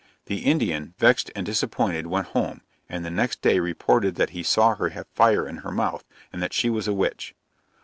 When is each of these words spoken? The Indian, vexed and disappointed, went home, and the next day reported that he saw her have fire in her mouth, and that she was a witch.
The 0.25 0.39
Indian, 0.39 0.95
vexed 0.97 1.29
and 1.35 1.45
disappointed, 1.45 2.07
went 2.07 2.29
home, 2.29 2.61
and 2.89 3.05
the 3.05 3.11
next 3.11 3.43
day 3.43 3.59
reported 3.59 4.15
that 4.15 4.31
he 4.31 4.41
saw 4.41 4.73
her 4.77 4.89
have 4.89 5.05
fire 5.13 5.47
in 5.47 5.57
her 5.57 5.69
mouth, 5.71 6.03
and 6.33 6.41
that 6.41 6.53
she 6.53 6.71
was 6.71 6.87
a 6.87 6.93
witch. 6.95 7.35